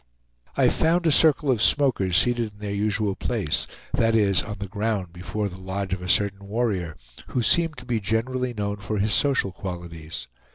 [0.57, 4.65] I found a circle of smokers seated in their usual place; that is, on the
[4.67, 8.97] ground before the lodge of a certain warrior, who seemed to be generally known for
[8.97, 10.27] his social qualities.